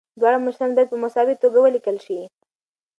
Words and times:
دواړه 0.19 0.37
مشران 0.45 0.71
باید 0.75 0.91
په 0.91 0.97
مساوي 1.03 1.35
توګه 1.43 1.57
ولیکل 1.61 1.97
شي. 2.05 2.19